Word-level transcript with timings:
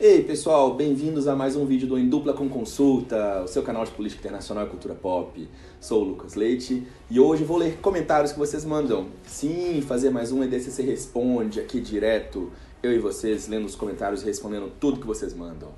Ei 0.00 0.22
pessoal, 0.22 0.74
bem-vindos 0.74 1.26
a 1.26 1.34
mais 1.34 1.56
um 1.56 1.66
vídeo 1.66 1.88
do 1.88 1.98
Em 1.98 2.08
Dupla 2.08 2.32
com 2.32 2.48
Consulta, 2.48 3.42
o 3.42 3.48
seu 3.48 3.64
canal 3.64 3.84
de 3.84 3.90
política 3.90 4.20
internacional 4.20 4.64
e 4.64 4.70
cultura 4.70 4.94
pop. 4.94 5.48
Sou 5.80 6.02
o 6.02 6.04
Lucas 6.10 6.36
Leite 6.36 6.86
e 7.10 7.18
hoje 7.18 7.42
vou 7.42 7.56
ler 7.56 7.78
comentários 7.78 8.30
que 8.30 8.38
vocês 8.38 8.64
mandam. 8.64 9.08
Sim, 9.26 9.82
fazer 9.82 10.10
mais 10.10 10.30
um 10.30 10.40
EDCC 10.44 10.82
Responde 10.82 11.58
aqui 11.58 11.80
direto, 11.80 12.52
eu 12.80 12.92
e 12.92 13.00
vocês 13.00 13.48
lendo 13.48 13.64
os 13.64 13.74
comentários 13.74 14.22
e 14.22 14.26
respondendo 14.26 14.70
tudo 14.78 15.00
que 15.00 15.06
vocês 15.06 15.34
mandam. 15.34 15.70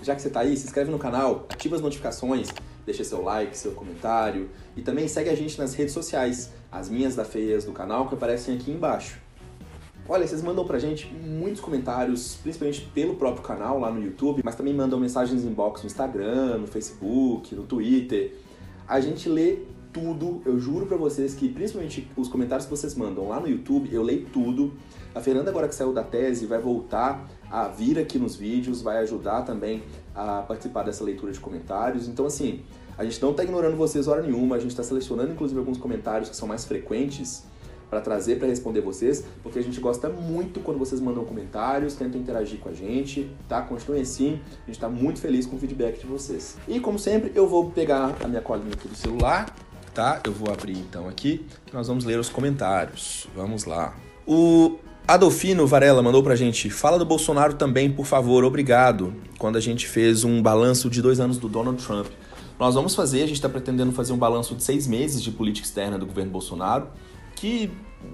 Já 0.00 0.14
que 0.14 0.22
você 0.22 0.28
está 0.28 0.40
aí, 0.40 0.56
se 0.56 0.64
inscreve 0.64 0.92
no 0.92 0.98
canal, 0.98 1.44
ativa 1.48 1.74
as 1.74 1.82
notificações, 1.82 2.50
deixa 2.86 3.02
seu 3.02 3.20
like, 3.20 3.58
seu 3.58 3.72
comentário 3.72 4.48
e 4.76 4.80
também 4.80 5.08
segue 5.08 5.28
a 5.28 5.34
gente 5.34 5.58
nas 5.58 5.74
redes 5.74 5.92
sociais, 5.92 6.52
as 6.70 6.88
minhas 6.88 7.16
da 7.16 7.24
Feias 7.24 7.64
do 7.64 7.72
canal 7.72 8.08
que 8.08 8.14
aparecem 8.14 8.54
aqui 8.54 8.70
embaixo. 8.70 9.20
Olha, 10.08 10.26
vocês 10.26 10.42
mandam 10.42 10.64
pra 10.64 10.80
gente 10.80 11.06
muitos 11.14 11.60
comentários, 11.60 12.36
principalmente 12.42 12.80
pelo 12.92 13.14
próprio 13.14 13.42
canal 13.44 13.78
lá 13.78 13.90
no 13.90 14.02
YouTube, 14.02 14.42
mas 14.44 14.56
também 14.56 14.74
mandam 14.74 14.98
mensagens 14.98 15.44
inbox 15.44 15.82
no 15.82 15.86
Instagram, 15.86 16.58
no 16.58 16.66
Facebook, 16.66 17.54
no 17.54 17.62
Twitter. 17.62 18.34
A 18.88 19.00
gente 19.00 19.28
lê 19.28 19.60
tudo, 19.92 20.42
eu 20.44 20.58
juro 20.58 20.86
pra 20.86 20.96
vocês 20.96 21.34
que 21.34 21.48
principalmente 21.48 22.10
os 22.16 22.26
comentários 22.26 22.66
que 22.66 22.70
vocês 22.70 22.96
mandam 22.96 23.28
lá 23.28 23.38
no 23.38 23.46
YouTube, 23.46 23.88
eu 23.92 24.02
leio 24.02 24.26
tudo. 24.32 24.72
A 25.14 25.20
Fernanda, 25.20 25.50
agora 25.50 25.68
que 25.68 25.74
saiu 25.74 25.92
da 25.92 26.02
tese, 26.02 26.46
vai 26.46 26.58
voltar 26.58 27.28
a 27.48 27.68
vir 27.68 27.96
aqui 27.96 28.18
nos 28.18 28.34
vídeos, 28.34 28.82
vai 28.82 28.98
ajudar 28.98 29.42
também 29.42 29.84
a 30.14 30.42
participar 30.42 30.82
dessa 30.82 31.04
leitura 31.04 31.30
de 31.30 31.38
comentários. 31.38 32.08
Então, 32.08 32.26
assim, 32.26 32.62
a 32.98 33.04
gente 33.04 33.22
não 33.22 33.32
tá 33.32 33.44
ignorando 33.44 33.76
vocês 33.76 34.08
hora 34.08 34.22
nenhuma, 34.22 34.56
a 34.56 34.58
gente 34.58 34.70
está 34.70 34.82
selecionando 34.82 35.30
inclusive 35.30 35.60
alguns 35.60 35.78
comentários 35.78 36.28
que 36.28 36.36
são 36.36 36.48
mais 36.48 36.64
frequentes 36.64 37.44
para 37.92 38.00
trazer 38.00 38.38
para 38.38 38.48
responder 38.48 38.80
vocês, 38.80 39.22
porque 39.42 39.58
a 39.58 39.62
gente 39.62 39.78
gosta 39.78 40.08
muito 40.08 40.60
quando 40.60 40.78
vocês 40.78 40.98
mandam 40.98 41.26
comentários, 41.26 41.94
tentam 41.94 42.18
interagir 42.18 42.58
com 42.58 42.70
a 42.70 42.72
gente, 42.72 43.30
tá? 43.46 43.60
Continuem 43.60 44.00
assim, 44.00 44.40
a 44.62 44.66
gente 44.66 44.76
está 44.76 44.88
muito 44.88 45.20
feliz 45.20 45.44
com 45.44 45.56
o 45.56 45.58
feedback 45.58 46.00
de 46.00 46.06
vocês. 46.06 46.56
E 46.66 46.80
como 46.80 46.98
sempre, 46.98 47.32
eu 47.34 47.46
vou 47.46 47.70
pegar 47.70 48.16
a 48.24 48.26
minha 48.26 48.40
colinha 48.40 48.72
aqui 48.72 48.88
do 48.88 48.94
celular, 48.94 49.54
tá? 49.92 50.22
Eu 50.24 50.32
vou 50.32 50.50
abrir 50.50 50.78
então 50.78 51.06
aqui, 51.06 51.44
que 51.66 51.74
nós 51.74 51.86
vamos 51.86 52.06
ler 52.06 52.18
os 52.18 52.30
comentários. 52.30 53.28
Vamos 53.36 53.66
lá. 53.66 53.94
O 54.26 54.78
Adolfino 55.06 55.66
Varela 55.66 56.02
mandou 56.02 56.22
pra 56.22 56.34
gente: 56.34 56.70
fala 56.70 56.98
do 56.98 57.04
Bolsonaro 57.04 57.56
também, 57.56 57.92
por 57.92 58.06
favor, 58.06 58.42
obrigado. 58.42 59.12
Quando 59.38 59.56
a 59.56 59.60
gente 59.60 59.86
fez 59.86 60.24
um 60.24 60.40
balanço 60.40 60.88
de 60.88 61.02
dois 61.02 61.20
anos 61.20 61.36
do 61.36 61.46
Donald 61.46 61.84
Trump. 61.84 62.06
Nós 62.58 62.74
vamos 62.74 62.94
fazer, 62.94 63.18
a 63.18 63.26
gente 63.26 63.36
está 63.36 63.50
pretendendo 63.50 63.92
fazer 63.92 64.14
um 64.14 64.18
balanço 64.18 64.54
de 64.54 64.62
seis 64.62 64.86
meses 64.86 65.20
de 65.22 65.30
política 65.30 65.66
externa 65.66 65.98
do 65.98 66.06
governo 66.06 66.30
Bolsonaro 66.30 66.86
que 67.42 67.68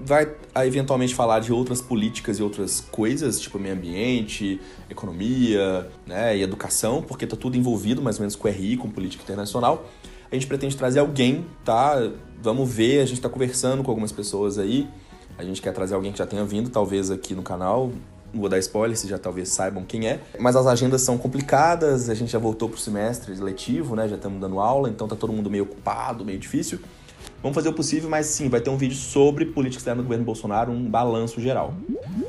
vai 0.07 0.27
eventualmente 0.65 1.15
falar 1.15 1.41
de 1.41 1.53
outras 1.53 1.83
políticas 1.83 2.39
e 2.39 2.43
outras 2.43 2.81
coisas, 2.81 3.39
tipo 3.39 3.59
meio 3.59 3.75
ambiente, 3.75 4.59
economia, 4.89 5.87
né, 6.07 6.35
e 6.35 6.43
educação, 6.43 7.03
porque 7.03 7.27
tá 7.27 7.37
tudo 7.37 7.55
envolvido 7.55 8.01
mais 8.01 8.17
ou 8.17 8.23
menos 8.23 8.35
com 8.35 8.49
RI, 8.49 8.79
com 8.79 8.89
política 8.89 9.23
internacional. 9.23 9.85
A 10.33 10.35
gente 10.35 10.47
pretende 10.47 10.75
trazer 10.75 11.01
alguém, 11.01 11.45
tá? 11.63 12.11
Vamos 12.41 12.73
ver, 12.73 13.03
a 13.03 13.05
gente 13.05 13.21
tá 13.21 13.29
conversando 13.29 13.83
com 13.83 13.91
algumas 13.91 14.13
pessoas 14.13 14.59
aí. 14.59 14.89
A 15.37 15.45
gente 15.45 15.61
quer 15.61 15.75
trazer 15.75 15.95
alguém 15.95 16.11
que 16.11 16.19
já 16.19 16.27
tenha 16.27 16.45
vindo, 16.45 16.71
talvez, 16.71 17.11
aqui 17.11 17.35
no 17.35 17.43
canal. 17.43 17.93
Não 18.33 18.41
vou 18.41 18.49
dar 18.49 18.59
spoiler, 18.59 18.97
vocês 18.97 19.11
já 19.11 19.19
talvez 19.19 19.51
saibam 19.51 19.85
quem 19.85 20.09
é. 20.09 20.21
Mas 20.39 20.57
as 20.57 20.67
agendas 20.67 21.03
são 21.03 21.19
complicadas, 21.19 22.09
a 22.09 22.15
gente 22.15 22.33
já 22.33 22.39
voltou 22.39 22.69
pro 22.69 22.79
semestre 22.79 23.35
letivo, 23.35 23.95
né? 23.95 24.09
Já 24.09 24.17
estamos 24.17 24.41
dando 24.41 24.59
aula, 24.59 24.89
então 24.89 25.07
tá 25.07 25.17
todo 25.17 25.35
mundo 25.35 25.51
meio 25.51 25.65
ocupado, 25.65 26.25
meio 26.25 26.39
difícil. 26.39 26.81
Vamos 27.41 27.55
fazer 27.55 27.69
o 27.69 27.73
possível, 27.73 28.11
mas 28.11 28.27
sim, 28.27 28.49
vai 28.49 28.61
ter 28.61 28.69
um 28.69 28.77
vídeo 28.77 28.97
sobre 28.97 29.47
política 29.47 29.79
externa 29.79 30.03
do 30.03 30.05
governo 30.05 30.25
Bolsonaro, 30.25 30.73
um 30.73 30.91
balanço 30.91 31.41
geral. 31.41 31.73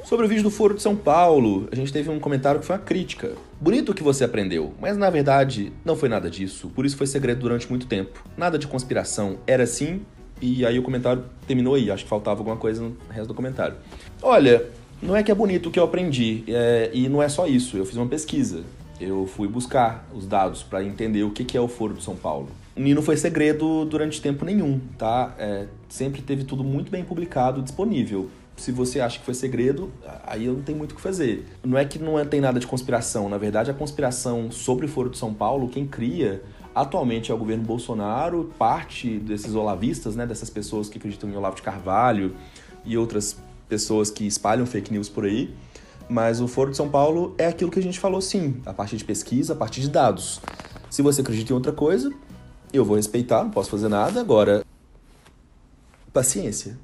Sobre 0.05 0.27
o 0.27 0.29
vídeo 0.29 0.43
do 0.43 0.51
Foro 0.51 0.75
de 0.75 0.83
São 0.83 0.95
Paulo, 0.95 1.67
a 1.71 1.75
gente 1.75 1.91
teve 1.91 2.11
um 2.11 2.19
comentário 2.19 2.59
que 2.59 2.65
foi 2.67 2.75
uma 2.75 2.81
crítica. 2.81 3.31
Bonito 3.59 3.91
o 3.91 3.95
que 3.95 4.03
você 4.03 4.23
aprendeu, 4.23 4.71
mas 4.79 4.97
na 4.97 5.09
verdade 5.09 5.73
não 5.83 5.95
foi 5.95 6.09
nada 6.09 6.29
disso, 6.29 6.69
por 6.75 6.85
isso 6.85 6.95
foi 6.95 7.07
segredo 7.07 7.39
durante 7.39 7.67
muito 7.67 7.87
tempo. 7.87 8.23
Nada 8.37 8.59
de 8.59 8.67
conspiração, 8.67 9.39
era 9.47 9.63
assim, 9.63 10.01
e 10.39 10.63
aí 10.63 10.77
o 10.77 10.83
comentário 10.83 11.23
terminou 11.47 11.73
aí, 11.73 11.89
acho 11.89 12.03
que 12.03 12.09
faltava 12.09 12.41
alguma 12.41 12.57
coisa 12.57 12.83
no 12.83 12.95
resto 13.09 13.29
do 13.29 13.33
comentário. 13.33 13.77
Olha, 14.21 14.63
não 15.01 15.15
é 15.15 15.23
que 15.23 15.31
é 15.31 15.35
bonito 15.35 15.69
o 15.69 15.71
que 15.71 15.79
eu 15.79 15.83
aprendi, 15.85 16.43
é, 16.47 16.91
e 16.93 17.09
não 17.09 17.23
é 17.23 17.29
só 17.29 17.47
isso, 17.47 17.77
eu 17.77 17.85
fiz 17.85 17.95
uma 17.97 18.07
pesquisa. 18.07 18.61
Eu 19.01 19.25
fui 19.25 19.47
buscar 19.47 20.07
os 20.13 20.27
dados 20.27 20.61
para 20.61 20.83
entender 20.83 21.23
o 21.23 21.31
que 21.31 21.57
é 21.57 21.61
o 21.61 21.67
Foro 21.67 21.95
de 21.95 22.03
São 22.03 22.15
Paulo 22.15 22.49
não 22.75 23.01
foi 23.01 23.17
segredo 23.17 23.85
durante 23.85 24.21
tempo 24.21 24.45
nenhum, 24.45 24.79
tá? 24.97 25.35
É, 25.37 25.67
sempre 25.87 26.21
teve 26.21 26.43
tudo 26.43 26.63
muito 26.63 26.91
bem 26.91 27.03
publicado, 27.03 27.61
disponível. 27.61 28.29
Se 28.55 28.71
você 28.71 28.99
acha 28.99 29.19
que 29.19 29.25
foi 29.25 29.33
segredo, 29.33 29.91
aí 30.25 30.45
eu 30.45 30.53
não 30.53 30.61
tenho 30.61 30.77
muito 30.77 30.91
o 30.91 30.95
que 30.95 31.01
fazer. 31.01 31.45
Não 31.63 31.77
é 31.77 31.85
que 31.85 31.97
não 31.97 32.19
é, 32.19 32.25
tem 32.25 32.41
nada 32.41 32.59
de 32.59 32.67
conspiração. 32.67 33.29
Na 33.29 33.37
verdade, 33.37 33.71
a 33.71 33.73
conspiração 33.73 34.51
sobre 34.51 34.85
o 34.85 34.89
Foro 34.89 35.09
de 35.09 35.17
São 35.17 35.33
Paulo, 35.33 35.69
quem 35.69 35.87
cria 35.87 36.41
atualmente 36.75 37.31
é 37.31 37.33
o 37.33 37.37
governo 37.37 37.63
Bolsonaro, 37.63 38.53
parte 38.57 39.17
desses 39.17 39.55
olavistas, 39.55 40.15
né, 40.15 40.25
dessas 40.25 40.49
pessoas 40.49 40.89
que 40.89 40.97
acreditam 40.97 41.29
em 41.29 41.35
Olavo 41.35 41.55
de 41.55 41.61
Carvalho 41.61 42.35
e 42.85 42.97
outras 42.97 43.37
pessoas 43.67 44.09
que 44.11 44.25
espalham 44.25 44.65
fake 44.65 44.91
news 44.91 45.09
por 45.09 45.25
aí. 45.25 45.53
Mas 46.09 46.41
o 46.41 46.47
Foro 46.47 46.71
de 46.71 46.77
São 46.77 46.89
Paulo 46.89 47.35
é 47.37 47.45
aquilo 47.45 47.69
que 47.69 47.79
a 47.79 47.83
gente 47.83 47.99
falou 47.99 48.19
sim, 48.19 48.61
a 48.65 48.73
partir 48.73 48.97
de 48.97 49.05
pesquisa, 49.05 49.53
a 49.53 49.55
partir 49.55 49.81
de 49.81 49.89
dados. 49.89 50.41
Se 50.89 51.01
você 51.01 51.21
acredita 51.21 51.53
em 51.53 51.55
outra 51.55 51.71
coisa, 51.71 52.11
eu 52.73 52.85
vou 52.85 52.95
respeitar, 52.95 53.43
não 53.43 53.51
posso 53.51 53.69
fazer 53.69 53.87
nada. 53.87 54.19
Agora, 54.19 54.63
paciência. 56.13 56.77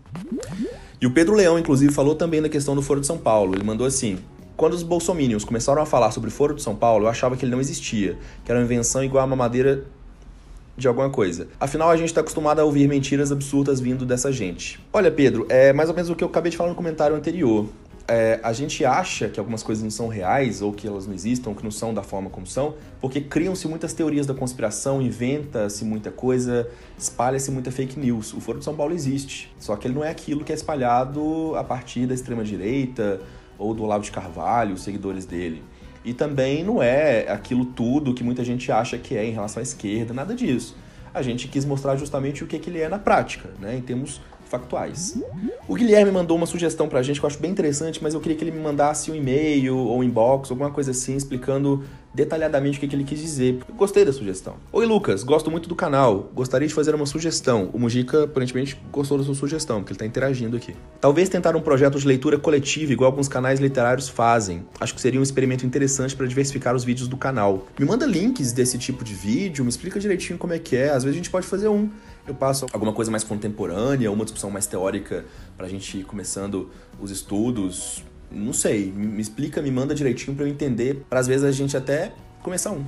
E 1.01 1.06
o 1.06 1.12
Pedro 1.12 1.35
Leão, 1.35 1.59
inclusive, 1.59 1.94
falou 1.94 2.16
também 2.16 2.41
da 2.41 2.50
questão 2.50 2.75
do 2.75 2.81
Foro 2.81 3.01
de 3.01 3.07
São 3.07 3.18
Paulo. 3.18 3.56
Ele 3.56 3.63
mandou 3.63 3.85
assim: 3.85 4.18
quando 4.56 4.73
os 4.73 4.84
bolsominions 4.84 5.44
começaram 5.44 5.81
a 5.81 5.85
falar 5.85 6.12
sobre 6.12 6.29
o 6.29 6.31
Foro 6.31 6.56
de 6.56 6.62
São 6.62 6.75
Paulo, 6.75 7.06
eu 7.06 7.09
achava 7.09 7.35
que 7.35 7.44
ele 7.46 7.51
não 7.51 7.59
existia, 7.59 8.18
que 8.44 8.51
era 8.51 8.59
uma 8.59 8.66
invenção 8.66 9.03
igual 9.03 9.23
a 9.23 9.28
uma 9.28 9.35
madeira 9.35 9.84
de 10.78 10.88
alguma 10.88 11.09
coisa. 11.09 11.47
Afinal, 11.59 11.90
a 11.90 11.97
gente 11.97 12.09
está 12.09 12.22
acostumado 12.22 12.59
a 12.59 12.63
ouvir 12.63 12.88
mentiras 12.88 13.31
absurdas 13.31 13.79
vindo 13.79 14.06
dessa 14.06 14.31
gente. 14.31 14.79
Olha, 14.91 15.12
Pedro, 15.12 15.46
é 15.50 15.72
mais 15.72 15.90
ou 15.90 15.96
menos 15.96 16.09
o 16.09 16.16
que 16.16 16.23
eu 16.23 16.28
acabei 16.28 16.52
de 16.52 16.57
falar 16.57 16.69
no 16.69 16.75
comentário 16.75 17.16
anterior 17.16 17.67
é, 18.08 18.40
a 18.44 18.54
gente 18.54 18.86
acha 18.86 19.28
que 19.28 19.40
algumas 19.40 19.64
coisas 19.64 19.84
não 19.84 19.90
são 19.90 20.08
reais 20.08 20.62
ou 20.62 20.72
que 20.72 20.88
elas 20.88 21.08
não 21.08 21.14
existam, 21.14 21.54
que 21.54 21.64
não 21.64 21.72
são 21.72 21.94
da 21.94 22.04
forma 22.04 22.30
como 22.30 22.46
são, 22.46 22.76
porque 23.02 23.20
criam-se 23.20 23.68
muitas 23.68 23.94
teorias 23.94 24.28
da 24.28 24.34
conspiração, 24.34 25.02
inventa-se 25.02 25.84
muita 25.84 26.12
coisa, 26.12 26.70
espalha-se 26.98 27.50
muita 27.50 27.72
fake 27.72 28.00
news. 28.00 28.34
O 28.34 28.40
Foro 28.40 28.60
de 28.60 28.66
São 28.66 28.76
Paulo 28.76 28.94
existe, 28.94 29.52
só 29.60 29.76
que 29.76 29.88
ele 29.88 29.96
não 29.96 30.04
é 30.04 30.10
aquilo 30.10 30.44
que 30.44 30.52
é 30.52 30.56
espalhado 30.56 31.56
a 31.56 31.64
partir 31.64 32.06
da 32.06 32.14
extrema-direita 32.14 33.22
ou 33.58 33.74
do 33.74 33.84
Olavo 33.84 34.04
de 34.04 34.12
Carvalho, 34.12 34.76
os 34.76 34.84
seguidores 34.84 35.26
dele. 35.26 35.64
E 36.04 36.14
também 36.14 36.64
não 36.64 36.84
é 36.84 37.28
aquilo 37.32 37.66
tudo 37.66 38.14
que 38.14 38.24
muita 38.24 38.44
gente 38.44 38.72
acha 38.72 38.98
que 39.00 39.18
é 39.18 39.26
em 39.26 39.32
relação 39.32 39.60
à 39.60 39.64
esquerda, 39.64 40.14
nada 40.14 40.36
disso. 40.36 40.78
A 41.12 41.24
gente 41.24 41.48
quis 41.48 41.66
mostrar 41.66 41.96
justamente 41.96 42.44
o 42.44 42.48
que, 42.48 42.60
que 42.60 42.70
ele 42.70 42.82
é 42.82 42.90
na 42.90 43.00
prática, 43.00 43.50
né, 43.60 43.76
em 43.76 43.82
termos 43.82 44.22
factuais. 44.46 45.18
O 45.68 45.76
Guilherme 45.76 46.12
mandou 46.12 46.38
uma 46.38 46.46
sugestão 46.46 46.88
pra 46.88 47.02
gente 47.02 47.20
que 47.20 47.26
eu 47.26 47.28
acho 47.28 47.40
bem 47.40 47.52
interessante, 47.52 48.02
mas 48.02 48.14
eu 48.14 48.20
queria 48.20 48.38
que 48.38 48.44
ele 48.44 48.52
me 48.52 48.62
mandasse 48.62 49.12
um 49.12 49.16
e-mail 49.16 49.78
ou 49.78 50.00
um 50.00 50.04
inbox, 50.04 50.52
alguma 50.52 50.72
coisa 50.72 50.92
assim, 50.92 51.16
explicando 51.16 51.84
detalhadamente 52.16 52.78
o 52.78 52.80
que, 52.80 52.96
ele 52.96 53.04
quis 53.04 53.20
dizer. 53.20 53.60
Eu 53.68 53.76
gostei 53.76 54.06
da 54.06 54.14
sugestão. 54.14 54.56
Oi, 54.72 54.86
Lucas, 54.86 55.22
gosto 55.22 55.52
muito 55.52 55.68
do 55.68 55.76
canal. 55.76 56.32
Gostaria 56.34 56.68
de 56.68 56.74
fazer 56.74 56.96
uma 56.96 57.06
sugestão. 57.06 57.70
O 57.74 57.80
Mujica 57.80 58.24
aparentemente 58.24 58.80
gostou 58.92 59.18
da 59.18 59.24
sua 59.24 59.36
sugestão, 59.36 59.80
porque 59.80 59.92
ele 59.92 59.96
está 59.98 60.06
interagindo 60.06 60.56
aqui. 60.56 60.74
Talvez 61.02 61.28
tentar 61.28 61.56
um 61.56 61.62
projeto 61.62 62.00
de 62.00 62.08
leitura 62.08 62.40
coletiva, 62.40 62.94
igual 62.94 63.12
alguns 63.12 63.28
canais 63.28 63.60
literários 63.60 64.08
fazem. 64.08 64.66
Acho 64.80 64.96
que 64.96 65.02
seria 65.02 65.20
um 65.20 65.24
experimento 65.24 65.66
interessante 65.66 66.16
para 66.16 66.26
diversificar 66.26 66.74
os 66.74 66.86
vídeos 66.86 67.10
do 67.10 67.18
canal. 67.18 67.68
Me 67.78 67.86
manda 67.86 68.06
links 68.06 68.54
desse 68.54 68.78
tipo 68.78 69.04
de 69.04 69.14
vídeo, 69.14 69.66
me 69.66 69.70
explica 69.70 70.00
direitinho 70.00 70.40
como 70.40 70.54
é 70.54 70.60
que 70.60 70.78
é. 70.78 70.90
Às 70.90 71.04
vezes 71.04 71.16
a 71.16 71.18
gente 71.18 71.30
pode 71.30 71.46
fazer 71.46 71.68
um. 71.68 71.90
Eu 72.28 72.34
passo 72.34 72.66
alguma 72.74 72.91
coisa 72.91 73.12
mais 73.12 73.24
contemporânea, 73.24 74.12
uma 74.12 74.24
discussão 74.24 74.50
mais 74.50 74.66
teórica 74.66 75.25
para 75.56 75.68
a 75.68 75.69
gente 75.69 76.00
ir 76.00 76.03
começando 76.03 76.72
os 77.00 77.12
estudos 77.12 78.03
não 78.32 78.53
sei, 78.53 78.91
me 78.91 79.22
explica, 79.22 79.61
me 79.61 79.72
manda 79.72 79.96
direitinho 79.96 80.35
para 80.35 80.46
eu 80.46 80.50
entender, 80.50 81.05
para 81.09 81.20
às 81.20 81.28
vezes 81.28 81.44
a 81.44 81.52
gente 81.52 81.78
até 81.78 82.11
começar 82.41 82.72
um. 82.72 82.84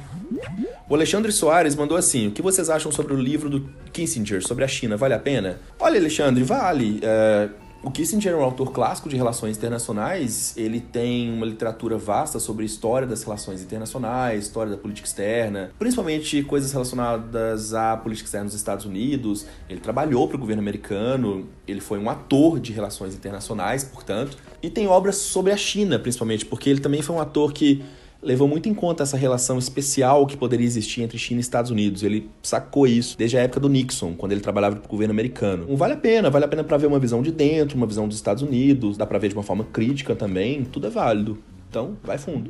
O 0.89 0.94
Alexandre 0.94 1.31
Soares 1.31 1.75
mandou 1.75 1.97
assim: 1.97 2.27
o 2.27 2.31
que 2.31 2.41
vocês 2.41 2.69
acham 2.69 2.91
sobre 2.91 3.13
o 3.13 3.17
livro 3.17 3.50
do 3.50 3.69
Kissinger 3.91 4.45
sobre 4.45 4.63
a 4.63 4.67
China? 4.67 4.97
Vale 4.97 5.13
a 5.13 5.19
pena? 5.19 5.59
Olha, 5.79 6.00
Alexandre, 6.00 6.44
vale. 6.44 7.00
É, 7.01 7.50
o 7.83 7.91
Kissinger 7.91 8.33
é 8.33 8.35
um 8.35 8.44
autor 8.44 8.71
clássico 8.71 9.07
de 9.07 9.15
relações 9.15 9.57
internacionais, 9.57 10.56
ele 10.57 10.79
tem 10.79 11.31
uma 11.31 11.45
literatura 11.45 11.97
vasta 11.97 12.39
sobre 12.39 12.63
a 12.63 12.65
história 12.65 13.07
das 13.07 13.24
relações 13.24 13.62
internacionais, 13.62 14.45
história 14.45 14.71
da 14.71 14.77
política 14.77 15.07
externa, 15.07 15.71
principalmente 15.77 16.44
coisas 16.44 16.71
relacionadas 16.71 17.74
à 17.74 17.95
política 17.95 18.27
externa 18.27 18.45
dos 18.45 18.56
Estados 18.56 18.85
Unidos. 18.85 19.45
Ele 19.69 19.79
trabalhou 19.79 20.27
para 20.27 20.38
o 20.38 20.39
governo 20.39 20.62
americano, 20.62 21.47
ele 21.68 21.79
foi 21.79 22.00
um 22.00 22.09
ator 22.09 22.59
de 22.59 22.74
relações 22.74 23.13
internacionais, 23.13 23.83
portanto, 23.83 24.38
e 24.62 24.69
tem 24.69 24.88
obras 24.88 25.15
sobre 25.15 25.51
a 25.51 25.57
China, 25.57 26.00
principalmente, 26.00 26.45
porque 26.45 26.69
ele 26.69 26.79
também 26.79 27.01
foi 27.01 27.15
um 27.15 27.21
ator 27.21 27.53
que 27.53 27.83
levou 28.21 28.47
muito 28.47 28.67
em 28.67 28.73
conta 28.73 29.03
essa 29.03 29.17
relação 29.17 29.57
especial 29.57 30.25
que 30.25 30.35
poderia 30.35 30.65
existir 30.65 31.01
entre 31.01 31.17
China 31.17 31.39
e 31.39 31.41
Estados 31.41 31.71
Unidos. 31.71 32.03
Ele 32.03 32.29
sacou 32.41 32.87
isso 32.87 33.17
desde 33.17 33.37
a 33.37 33.41
época 33.41 33.59
do 33.59 33.69
Nixon, 33.69 34.13
quando 34.13 34.31
ele 34.31 34.41
trabalhava 34.41 34.75
para 34.75 34.85
o 34.85 34.89
governo 34.89 35.11
americano. 35.11 35.63
Então, 35.63 35.77
vale 35.77 35.93
a 35.93 35.97
pena, 35.97 36.29
vale 36.29 36.45
a 36.45 36.47
pena 36.47 36.63
para 36.63 36.77
ver 36.77 36.87
uma 36.87 36.99
visão 36.99 37.21
de 37.21 37.31
dentro, 37.31 37.77
uma 37.77 37.87
visão 37.87 38.07
dos 38.07 38.17
Estados 38.17 38.43
Unidos, 38.43 38.97
dá 38.97 39.05
para 39.05 39.19
ver 39.19 39.29
de 39.29 39.35
uma 39.35 39.43
forma 39.43 39.63
crítica 39.65 40.15
também, 40.15 40.63
tudo 40.63 40.87
é 40.87 40.89
válido. 40.89 41.37
Então, 41.69 41.97
vai 42.03 42.17
fundo. 42.17 42.49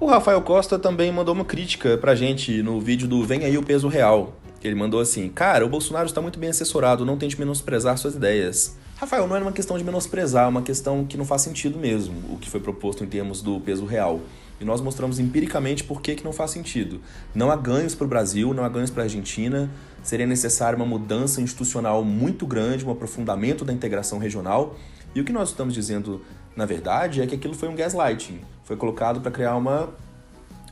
O 0.00 0.06
Rafael 0.06 0.42
Costa 0.42 0.78
também 0.78 1.12
mandou 1.12 1.34
uma 1.34 1.44
crítica 1.44 1.96
pra 1.96 2.14
gente 2.14 2.62
no 2.62 2.80
vídeo 2.80 3.06
do 3.06 3.22
Vem 3.24 3.44
aí 3.44 3.56
o 3.56 3.62
peso 3.62 3.88
real. 3.88 4.34
Ele 4.62 4.74
mandou 4.74 5.00
assim: 5.00 5.28
Cara, 5.28 5.64
o 5.64 5.68
Bolsonaro 5.68 6.06
está 6.06 6.20
muito 6.20 6.38
bem 6.38 6.50
assessorado, 6.50 7.04
não 7.04 7.16
tente 7.16 7.38
menosprezar 7.38 7.96
suas 7.96 8.14
ideias. 8.14 8.76
Rafael, 8.96 9.28
não 9.28 9.36
é 9.36 9.40
uma 9.40 9.52
questão 9.52 9.76
de 9.76 9.84
menosprezar, 9.84 10.46
é 10.46 10.48
uma 10.48 10.62
questão 10.62 11.04
que 11.04 11.16
não 11.16 11.24
faz 11.24 11.42
sentido 11.42 11.78
mesmo, 11.78 12.14
o 12.30 12.38
que 12.38 12.48
foi 12.48 12.60
proposto 12.60 13.04
em 13.04 13.06
termos 13.06 13.42
do 13.42 13.60
peso 13.60 13.84
real. 13.84 14.20
E 14.60 14.64
nós 14.64 14.80
mostramos 14.80 15.18
empiricamente 15.18 15.84
por 15.84 16.00
que, 16.00 16.14
que 16.14 16.24
não 16.24 16.32
faz 16.32 16.50
sentido. 16.50 17.00
Não 17.34 17.50
há 17.50 17.56
ganhos 17.56 17.94
para 17.94 18.04
o 18.04 18.08
Brasil, 18.08 18.54
não 18.54 18.64
há 18.64 18.68
ganhos 18.68 18.90
para 18.90 19.02
a 19.02 19.04
Argentina. 19.04 19.70
Seria 20.02 20.26
necessária 20.26 20.76
uma 20.76 20.86
mudança 20.86 21.40
institucional 21.40 22.02
muito 22.04 22.46
grande, 22.46 22.84
um 22.84 22.90
aprofundamento 22.90 23.64
da 23.64 23.72
integração 23.72 24.18
regional. 24.18 24.76
E 25.14 25.20
o 25.20 25.24
que 25.24 25.32
nós 25.32 25.50
estamos 25.50 25.74
dizendo, 25.74 26.22
na 26.54 26.64
verdade, 26.64 27.20
é 27.20 27.26
que 27.26 27.34
aquilo 27.34 27.54
foi 27.54 27.68
um 27.68 27.74
gaslighting. 27.74 28.40
Foi 28.64 28.76
colocado 28.76 29.20
para 29.20 29.30
criar 29.30 29.56
uma 29.56 29.90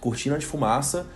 cortina 0.00 0.38
de 0.38 0.46
fumaça 0.46 1.06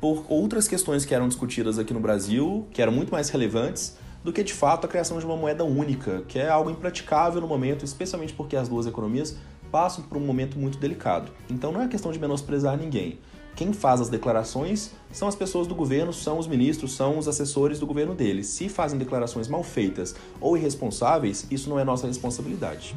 por 0.00 0.24
outras 0.28 0.68
questões 0.68 1.04
que 1.04 1.14
eram 1.14 1.28
discutidas 1.28 1.78
aqui 1.78 1.92
no 1.92 2.00
Brasil, 2.00 2.66
que 2.72 2.80
eram 2.80 2.92
muito 2.92 3.10
mais 3.10 3.30
relevantes 3.30 3.96
do 4.22 4.32
que 4.32 4.42
de 4.42 4.52
fato 4.52 4.84
a 4.84 4.88
criação 4.88 5.18
de 5.18 5.24
uma 5.24 5.36
moeda 5.36 5.64
única, 5.64 6.22
que 6.28 6.38
é 6.38 6.48
algo 6.48 6.70
impraticável 6.70 7.40
no 7.40 7.46
momento, 7.46 7.84
especialmente 7.84 8.32
porque 8.32 8.56
as 8.56 8.68
duas 8.68 8.86
economias 8.86 9.36
passam 9.70 10.04
por 10.04 10.18
um 10.18 10.20
momento 10.20 10.58
muito 10.58 10.78
delicado. 10.78 11.32
Então 11.48 11.72
não 11.72 11.82
é 11.82 11.88
questão 11.88 12.12
de 12.12 12.18
menosprezar 12.18 12.76
ninguém. 12.76 13.18
Quem 13.58 13.72
faz 13.72 14.00
as 14.00 14.08
declarações 14.08 14.92
são 15.10 15.26
as 15.26 15.34
pessoas 15.34 15.66
do 15.66 15.74
governo, 15.74 16.12
são 16.12 16.38
os 16.38 16.46
ministros, 16.46 16.92
são 16.92 17.18
os 17.18 17.26
assessores 17.26 17.80
do 17.80 17.86
governo 17.86 18.14
deles. 18.14 18.46
Se 18.46 18.68
fazem 18.68 18.96
declarações 18.96 19.48
mal 19.48 19.64
feitas 19.64 20.14
ou 20.40 20.56
irresponsáveis, 20.56 21.44
isso 21.50 21.68
não 21.68 21.76
é 21.76 21.82
nossa 21.82 22.06
responsabilidade. 22.06 22.94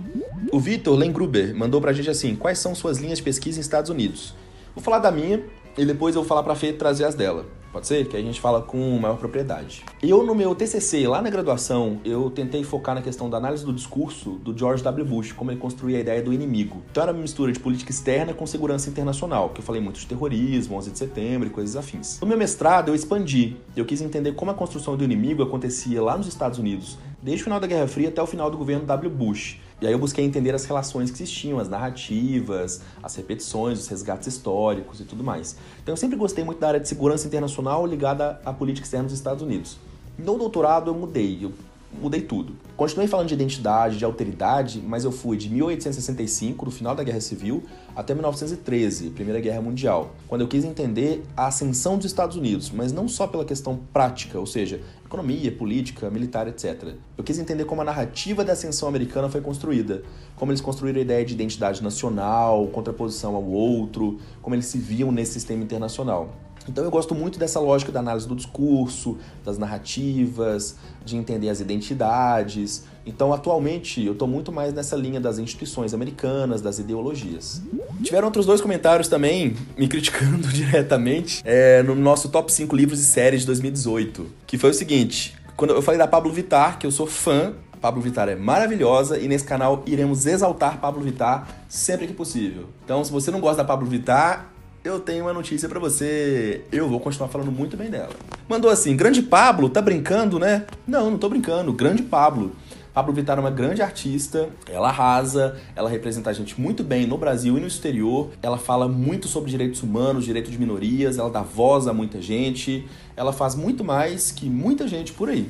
O 0.51 0.59
Vitor 0.59 0.95
Lengruber 0.95 1.55
mandou 1.55 1.81
pra 1.81 1.93
gente 1.93 2.11
assim: 2.11 2.35
quais 2.35 2.59
são 2.59 2.75
suas 2.75 2.99
linhas 2.99 3.17
de 3.17 3.23
pesquisa 3.23 3.57
em 3.57 3.61
Estados 3.61 3.89
Unidos? 3.89 4.35
Vou 4.75 4.83
falar 4.83 4.99
da 4.99 5.11
minha 5.11 5.43
e 5.75 5.83
depois 5.83 6.15
eu 6.15 6.21
vou 6.21 6.29
falar 6.29 6.43
pra 6.43 6.53
Fê 6.53 6.71
trazer 6.71 7.05
as 7.05 7.15
dela. 7.15 7.60
Pode 7.71 7.87
ser? 7.87 8.05
Que 8.07 8.17
a 8.17 8.21
gente 8.21 8.41
fala 8.41 8.61
com 8.61 8.99
maior 8.99 9.15
propriedade. 9.15 9.83
Eu, 10.03 10.25
no 10.25 10.35
meu 10.35 10.53
TCC, 10.53 11.07
lá 11.07 11.21
na 11.21 11.29
graduação, 11.29 12.01
eu 12.03 12.29
tentei 12.29 12.63
focar 12.63 12.93
na 12.93 13.01
questão 13.01 13.29
da 13.29 13.37
análise 13.37 13.65
do 13.65 13.71
discurso 13.71 14.31
do 14.31 14.57
George 14.57 14.83
W. 14.83 15.05
Bush, 15.05 15.31
como 15.31 15.51
ele 15.51 15.59
construía 15.59 15.97
a 15.97 16.01
ideia 16.01 16.21
do 16.21 16.33
inimigo. 16.33 16.81
Então 16.91 17.03
era 17.03 17.13
uma 17.13 17.21
mistura 17.21 17.51
de 17.51 17.59
política 17.59 17.91
externa 17.91 18.33
com 18.33 18.45
segurança 18.45 18.89
internacional, 18.89 19.49
que 19.49 19.61
eu 19.61 19.63
falei 19.63 19.81
muito 19.81 19.99
de 19.99 20.05
terrorismo, 20.05 20.75
11 20.75 20.91
de 20.91 20.97
setembro 20.97 21.47
e 21.47 21.51
coisas 21.51 21.77
afins. 21.77 22.19
No 22.19 22.27
meu 22.27 22.37
mestrado, 22.37 22.89
eu 22.89 22.95
expandi. 22.95 23.55
Eu 23.75 23.85
quis 23.85 24.01
entender 24.01 24.33
como 24.33 24.51
a 24.51 24.53
construção 24.53 24.97
do 24.97 25.03
inimigo 25.03 25.41
acontecia 25.41 26.01
lá 26.01 26.17
nos 26.17 26.27
Estados 26.27 26.59
Unidos, 26.59 26.97
desde 27.21 27.41
o 27.41 27.43
final 27.45 27.59
da 27.59 27.67
Guerra 27.67 27.87
Fria 27.87 28.09
até 28.09 28.21
o 28.21 28.27
final 28.27 28.51
do 28.51 28.57
governo 28.57 28.85
W. 28.85 29.09
Bush. 29.09 29.59
E 29.81 29.87
aí 29.87 29.93
eu 29.93 29.97
busquei 29.97 30.23
entender 30.23 30.53
as 30.53 30.63
relações 30.65 31.09
que 31.09 31.17
existiam, 31.17 31.57
as 31.57 31.67
narrativas, 31.67 32.81
as 33.01 33.15
repetições, 33.15 33.79
os 33.79 33.87
resgates 33.87 34.27
históricos 34.27 34.99
e 34.99 35.05
tudo 35.05 35.23
mais. 35.23 35.55
Então 35.81 35.93
eu 35.93 35.97
sempre 35.97 36.15
gostei 36.15 36.43
muito 36.43 36.59
da 36.59 36.67
área 36.67 36.79
de 36.79 36.87
segurança 36.87 37.25
internacional 37.25 37.87
ligada 37.87 38.39
à 38.45 38.53
política 38.53 38.85
externa 38.85 39.05
dos 39.05 39.17
Estados 39.17 39.41
Unidos. 39.41 39.77
No 40.19 40.37
doutorado 40.37 40.91
eu 40.91 40.93
mudei, 40.93 41.39
eu 41.41 41.51
mudei 41.99 42.21
tudo. 42.21 42.55
Continuei 42.77 43.07
falando 43.07 43.27
de 43.27 43.33
identidade, 43.33 43.97
de 43.97 44.05
alteridade, 44.05 44.81
mas 44.85 45.03
eu 45.03 45.11
fui 45.11 45.37
de 45.37 45.49
1865, 45.49 46.65
do 46.65 46.71
final 46.71 46.95
da 46.95 47.03
Guerra 47.03 47.21
Civil, 47.21 47.63
até 47.95 48.13
1913, 48.13 49.09
Primeira 49.11 49.39
Guerra 49.39 49.61
Mundial, 49.61 50.15
quando 50.27 50.41
eu 50.41 50.47
quis 50.47 50.63
entender 50.63 51.23
a 51.35 51.47
ascensão 51.47 51.97
dos 51.97 52.05
Estados 52.05 52.35
Unidos, 52.37 52.71
mas 52.71 52.91
não 52.91 53.07
só 53.07 53.27
pela 53.27 53.45
questão 53.45 53.79
prática, 53.93 54.39
ou 54.39 54.45
seja, 54.45 54.81
economia, 55.05 55.51
política, 55.51 56.09
militar, 56.09 56.47
etc. 56.47 56.95
Eu 57.17 57.23
quis 57.23 57.37
entender 57.37 57.65
como 57.65 57.81
a 57.81 57.85
narrativa 57.85 58.43
da 58.45 58.53
ascensão 58.53 58.87
americana 58.87 59.29
foi 59.29 59.41
construída, 59.41 60.03
como 60.35 60.51
eles 60.51 60.61
construíram 60.61 60.99
a 60.99 61.03
ideia 61.03 61.25
de 61.25 61.33
identidade 61.33 61.83
nacional, 61.83 62.67
contraposição 62.67 63.35
ao 63.35 63.43
outro, 63.43 64.19
como 64.41 64.55
eles 64.55 64.65
se 64.65 64.77
viam 64.77 65.11
nesse 65.11 65.33
sistema 65.33 65.63
internacional. 65.63 66.33
Então 66.67 66.83
eu 66.83 66.91
gosto 66.91 67.15
muito 67.15 67.39
dessa 67.39 67.59
lógica 67.59 67.91
da 67.91 67.99
análise 67.99 68.27
do 68.27 68.35
discurso, 68.35 69.17
das 69.43 69.57
narrativas, 69.57 70.75
de 71.03 71.17
entender 71.17 71.49
as 71.49 71.59
identidades. 71.59 72.83
Então 73.05 73.33
atualmente 73.33 74.03
eu 74.05 74.13
estou 74.13 74.27
muito 74.27 74.51
mais 74.51 74.73
nessa 74.73 74.95
linha 74.95 75.19
das 75.19 75.39
instituições 75.39 75.93
americanas, 75.93 76.61
das 76.61 76.79
ideologias. 76.79 77.61
Tiveram 78.03 78.27
outros 78.27 78.45
dois 78.45 78.61
comentários 78.61 79.07
também 79.07 79.55
me 79.77 79.87
criticando 79.87 80.47
diretamente 80.53 81.41
é, 81.43 81.81
no 81.83 81.95
nosso 81.95 82.29
top 82.29 82.51
5 82.51 82.75
livros 82.75 82.99
e 82.99 83.05
séries 83.05 83.41
de 83.41 83.47
2018, 83.47 84.27
que 84.45 84.57
foi 84.57 84.69
o 84.69 84.73
seguinte: 84.73 85.35
quando 85.55 85.71
eu 85.71 85.81
falei 85.81 85.97
da 85.97 86.07
Pablo 86.07 86.31
Vittar, 86.31 86.77
que 86.77 86.85
eu 86.85 86.91
sou 86.91 87.07
fã 87.07 87.53
Pablo 87.81 87.99
Vittar 87.99 88.29
é 88.29 88.35
maravilhosa 88.35 89.17
e 89.17 89.27
nesse 89.27 89.43
canal 89.43 89.83
iremos 89.87 90.27
exaltar 90.27 90.79
Pablo 90.79 91.01
Vittar 91.01 91.47
sempre 91.67 92.05
que 92.05 92.13
possível. 92.13 92.69
Então, 92.85 93.03
se 93.03 93.11
você 93.11 93.31
não 93.31 93.39
gosta 93.39 93.63
da 93.63 93.67
Pablo 93.67 93.87
Vittar, 93.87 94.51
eu 94.83 94.99
tenho 94.99 95.25
uma 95.25 95.33
notícia 95.33 95.69
para 95.69 95.79
você. 95.79 96.61
Eu 96.71 96.89
vou 96.89 96.99
continuar 96.99 97.29
falando 97.29 97.51
muito 97.51 97.77
bem 97.77 97.89
dela. 97.89 98.13
Mandou 98.49 98.69
assim: 98.69 98.95
Grande 98.95 99.21
Pablo, 99.21 99.69
tá 99.69 99.81
brincando, 99.81 100.39
né? 100.39 100.65
Não, 100.87 101.11
não 101.11 101.17
tô 101.17 101.29
brincando. 101.29 101.71
Grande 101.71 102.01
Pablo. 102.01 102.51
Pablo 102.93 103.13
Vittar 103.13 103.37
é 103.37 103.39
uma 103.39 103.49
grande 103.49 103.81
artista, 103.81 104.49
ela 104.69 104.89
arrasa, 104.89 105.57
ela 105.77 105.89
representa 105.89 106.29
a 106.29 106.33
gente 106.33 106.59
muito 106.59 106.83
bem 106.83 107.07
no 107.07 107.17
Brasil 107.17 107.57
e 107.57 107.61
no 107.61 107.67
exterior, 107.67 108.31
ela 108.41 108.57
fala 108.57 108.85
muito 108.85 109.29
sobre 109.29 109.49
direitos 109.49 109.81
humanos, 109.81 110.25
direitos 110.25 110.51
de 110.51 110.59
minorias, 110.59 111.17
ela 111.17 111.29
dá 111.29 111.41
voz 111.41 111.87
a 111.87 111.93
muita 111.93 112.21
gente, 112.21 112.85
ela 113.15 113.31
faz 113.31 113.55
muito 113.55 113.81
mais 113.81 114.29
que 114.29 114.49
muita 114.49 114.89
gente 114.89 115.13
por 115.13 115.29
aí. 115.29 115.47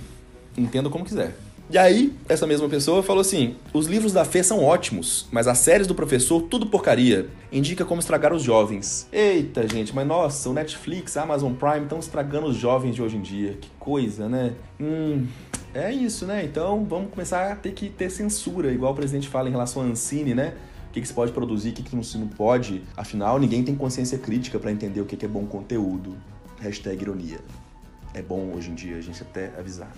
Entenda 0.55 0.87
como 0.87 1.03
quiser. 1.03 1.35
E 1.71 1.77
aí, 1.77 2.13
essa 2.27 2.45
mesma 2.45 2.67
pessoa 2.67 3.01
falou 3.01 3.21
assim: 3.21 3.55
os 3.73 3.87
livros 3.87 4.11
da 4.11 4.25
Fê 4.25 4.43
são 4.43 4.61
ótimos, 4.61 5.29
mas 5.31 5.47
as 5.47 5.57
séries 5.59 5.87
do 5.87 5.95
professor, 5.95 6.41
tudo 6.41 6.65
porcaria. 6.65 7.29
Indica 7.49 7.85
como 7.85 8.01
estragar 8.01 8.33
os 8.33 8.43
jovens. 8.43 9.07
Eita, 9.09 9.65
gente, 9.69 9.95
mas 9.95 10.05
nossa, 10.05 10.49
o 10.49 10.53
Netflix, 10.53 11.15
a 11.15 11.23
Amazon 11.23 11.53
Prime 11.53 11.83
estão 11.83 11.97
estragando 11.97 12.47
os 12.47 12.57
jovens 12.57 12.93
de 12.93 13.01
hoje 13.01 13.15
em 13.15 13.21
dia. 13.21 13.53
Que 13.53 13.69
coisa, 13.79 14.27
né? 14.27 14.51
Hum. 14.81 15.25
É 15.73 15.93
isso, 15.93 16.25
né? 16.25 16.43
Então 16.43 16.83
vamos 16.83 17.09
começar 17.09 17.49
a 17.49 17.55
ter 17.55 17.71
que 17.71 17.87
ter 17.87 18.09
censura, 18.09 18.69
igual 18.69 18.91
o 18.91 18.95
presidente 18.95 19.29
fala 19.29 19.47
em 19.47 19.51
relação 19.53 19.81
à 19.81 19.85
Ancine, 19.85 20.35
né? 20.35 20.53
O 20.89 20.91
que, 20.91 20.99
que 20.99 21.07
se 21.07 21.13
pode 21.13 21.31
produzir, 21.31 21.69
o 21.69 21.73
que, 21.73 21.83
que 21.83 21.95
não 21.95 22.03
se 22.03 22.17
não 22.17 22.27
pode. 22.27 22.83
Afinal, 22.97 23.39
ninguém 23.39 23.63
tem 23.63 23.73
consciência 23.75 24.17
crítica 24.17 24.59
para 24.59 24.73
entender 24.73 24.99
o 24.99 25.05
que, 25.05 25.15
que 25.15 25.23
é 25.23 25.29
bom 25.29 25.45
conteúdo. 25.45 26.17
Hashtag 26.59 27.01
ironia. 27.01 27.39
É 28.13 28.21
bom 28.21 28.51
hoje 28.53 28.71
em 28.71 28.75
dia 28.75 28.97
a 28.97 29.01
gente 29.01 29.21
até 29.21 29.53
avisar. 29.57 29.93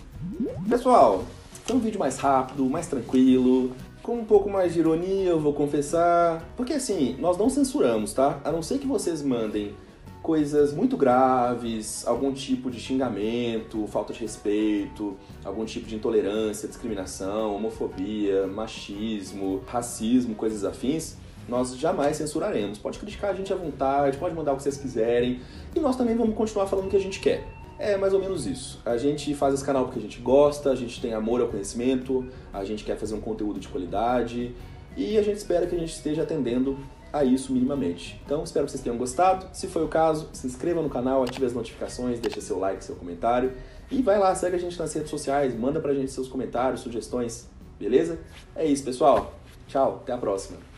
Pessoal, 0.70 1.26
foi 1.66 1.76
um 1.76 1.80
vídeo 1.80 2.00
mais 2.00 2.18
rápido, 2.18 2.66
mais 2.70 2.88
tranquilo, 2.88 3.72
com 4.02 4.18
um 4.18 4.26
pouco 4.26 4.50
mais 4.50 4.74
de 4.74 4.80
ironia, 4.80 5.30
eu 5.30 5.40
vou 5.40 5.54
confessar. 5.54 6.44
Porque 6.58 6.74
assim, 6.74 7.16
nós 7.20 7.38
não 7.38 7.50
censuramos, 7.50 8.14
tá? 8.14 8.40
A 8.44 8.52
não 8.52 8.62
ser 8.62 8.80
que 8.80 8.86
vocês 8.86 9.22
mandem 9.22 9.74
coisas 10.22 10.74
muito 10.74 10.96
graves, 10.96 12.06
algum 12.06 12.34
tipo 12.34 12.70
de 12.70 12.80
xingamento, 12.80 13.88
falta 13.88 14.14
de 14.14 14.20
respeito, 14.20 15.18
algum 15.44 15.66
tipo 15.66 15.88
de 15.88 15.96
intolerância, 15.96 16.68
discriminação, 16.68 17.56
homofobia, 17.56 18.46
machismo, 18.48 19.62
racismo, 19.68 20.36
coisas 20.36 20.64
afins, 20.64 21.16
nós 21.48 21.78
jamais 21.78 22.18
censuraremos. 22.18 22.78
Pode 22.78 23.00
criticar 23.00 23.32
a 23.32 23.34
gente 23.34 23.52
à 23.52 23.56
vontade, 23.56 24.18
pode 24.18 24.36
mandar 24.36 24.54
o 24.54 24.58
que 24.58 24.64
vocês 24.64 24.78
quiserem, 24.78 25.42
e 25.76 25.80
nós 25.80 25.96
também 25.96 26.16
vamos 26.16 26.36
continuar 26.36 26.68
falando 26.68 26.88
o 26.88 26.90
que 26.90 26.98
a 26.98 27.02
gente 27.02 27.20
quer. 27.20 27.46
É 27.84 27.98
mais 27.98 28.14
ou 28.14 28.20
menos 28.22 28.48
isso. 28.48 28.80
A 28.86 28.96
gente 28.96 29.36
faz 29.36 29.56
esse 29.56 29.66
canal 29.66 29.84
porque 29.84 30.00
a 30.00 30.02
gente 30.02 30.22
gosta, 30.22 30.72
a 30.72 30.76
gente 30.76 31.02
tem 31.02 31.14
amor 31.14 31.42
ao 31.42 31.50
conhecimento, 31.50 32.26
a 32.54 32.64
gente 32.64 32.82
quer 32.82 32.96
fazer 32.96 33.14
um 33.14 33.20
conteúdo 33.20 33.60
de 33.60 33.68
qualidade 33.68 34.56
e 34.96 35.18
a 35.18 35.22
gente 35.22 35.36
espera 35.36 35.68
que 35.68 35.76
a 35.76 35.78
gente 35.78 35.92
esteja 35.92 36.24
atendendo 36.24 36.80
a 37.12 37.26
isso 37.26 37.52
minimamente. 37.52 38.18
Então, 38.26 38.42
espero 38.42 38.64
que 38.64 38.72
vocês 38.72 38.82
tenham 38.82 38.98
gostado. 38.98 39.48
Se 39.52 39.68
foi 39.68 39.84
o 39.84 39.90
caso, 39.90 40.30
se 40.32 40.48
inscreva 40.48 40.82
no 40.82 40.90
canal, 40.90 41.24
ative 41.24 41.46
as 41.46 41.54
notificações, 41.54 42.22
deixe 42.22 42.40
seu 42.40 42.58
like, 42.58 42.82
seu 42.82 42.96
comentário 42.96 43.52
e 43.92 44.02
vai 44.02 44.18
lá, 44.18 44.34
segue 44.34 44.56
a 44.56 44.60
gente 44.60 44.80
nas 44.80 44.94
redes 44.94 45.10
sociais, 45.10 45.54
manda 45.54 45.82
pra 45.82 45.94
gente 45.94 46.10
seus 46.10 46.30
comentários, 46.30 46.80
sugestões, 46.80 47.50
beleza? 47.78 48.18
É 48.56 48.66
isso, 48.66 48.86
pessoal. 48.86 49.34
Tchau, 49.68 50.00
até 50.02 50.14
a 50.14 50.18
próxima. 50.18 50.73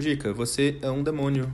Dica, 0.00 0.32
você 0.32 0.78
é 0.80 0.90
um 0.90 1.02
demônio. 1.02 1.52